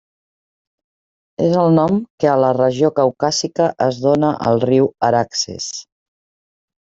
[1.47, 5.69] És el nom que a la regió caucàsica es dóna al riu Araxes.